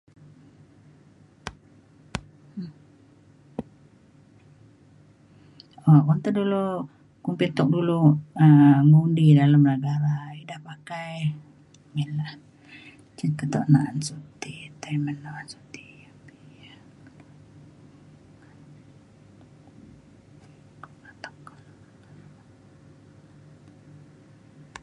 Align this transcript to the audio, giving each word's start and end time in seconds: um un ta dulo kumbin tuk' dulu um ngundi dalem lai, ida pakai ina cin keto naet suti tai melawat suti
um 5.89 6.01
un 6.13 6.17
ta 6.23 6.29
dulo 6.37 6.61
kumbin 7.23 7.51
tuk' 7.57 7.71
dulu 7.75 7.99
um 8.43 8.73
ngundi 8.89 9.25
dalem 9.39 9.63
lai, 10.05 10.33
ida 10.43 10.57
pakai 10.67 11.15
ina 12.03 12.27
cin 13.17 13.31
keto 13.39 13.59
naet 13.73 13.97
suti 14.07 14.55
tai 14.81 14.95
melawat 15.05 15.45
suti 15.51 15.89